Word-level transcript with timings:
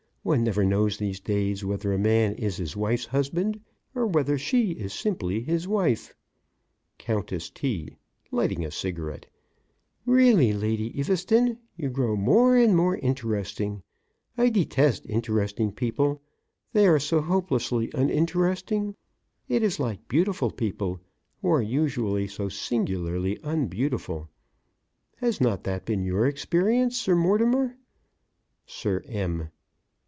One 0.23 0.43
never 0.43 0.63
knows 0.63 0.97
these 0.97 1.19
days 1.19 1.65
whether 1.65 1.91
a 1.91 1.97
man 1.97 2.35
is 2.35 2.57
his 2.57 2.77
wife's 2.77 3.07
husband 3.07 3.59
or 3.95 4.05
whether 4.05 4.37
she 4.37 4.73
is 4.73 4.93
simply 4.93 5.41
his 5.41 5.67
wife. 5.67 6.13
COUNTESS 6.99 7.49
T. 7.49 7.97
(lighting 8.29 8.63
a 8.63 8.69
cigarette): 8.69 9.25
Really, 10.05 10.53
Lady 10.53 10.91
Eaveston, 10.95 11.57
you 11.75 11.89
grow 11.89 12.15
more 12.15 12.55
and 12.55 12.77
more 12.77 12.97
interesting. 12.97 13.81
I 14.37 14.49
detest 14.49 15.07
interesting 15.09 15.71
people; 15.71 16.21
they 16.71 16.85
are 16.85 16.99
so 16.99 17.19
hopelessly 17.21 17.89
uninteresting. 17.95 18.93
It 19.49 19.63
is 19.63 19.79
like 19.79 20.07
beautiful 20.07 20.51
people 20.51 20.99
who 21.41 21.49
are 21.49 21.63
usually 21.63 22.27
so 22.27 22.47
singularly 22.47 23.39
unbeautiful. 23.41 24.29
Has 25.15 25.41
not 25.41 25.63
that 25.63 25.83
been 25.85 26.03
your 26.03 26.27
experience, 26.27 26.95
Sir 26.95 27.15
Mortimer? 27.15 27.75
SIR 28.67 29.01
M. 29.07 29.49